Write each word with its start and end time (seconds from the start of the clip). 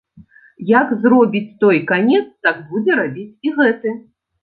Як 0.69 0.87
зробіць 1.03 1.51
той 1.65 1.83
канец, 1.93 2.25
так 2.49 2.67
будзе 2.73 2.91
рабіць 3.05 3.31
і 3.47 3.57
гэты. 3.63 3.99